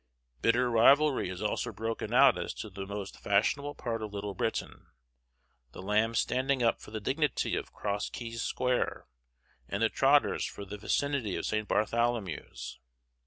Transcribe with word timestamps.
Bitter 0.41 0.71
rivalry 0.71 1.29
has 1.29 1.43
also 1.43 1.71
broken 1.71 2.11
out 2.11 2.35
as 2.35 2.55
to 2.55 2.71
the 2.71 2.87
most 2.87 3.19
fashionable 3.19 3.75
part 3.75 4.01
of 4.01 4.11
Little 4.11 4.33
Britain, 4.33 4.87
the 5.73 5.81
Lambs 5.83 6.17
standing 6.17 6.63
up 6.63 6.81
for 6.81 6.89
the 6.89 6.99
dignity 6.99 7.55
of 7.55 7.71
Cross 7.71 8.09
Keys 8.09 8.41
Square, 8.41 9.05
and 9.69 9.83
the 9.83 9.89
Trotters 9.89 10.43
for 10.43 10.65
the 10.65 10.79
vicinity 10.79 11.35
of 11.35 11.45
St. 11.45 11.67
Bartholomew's. 11.67 12.79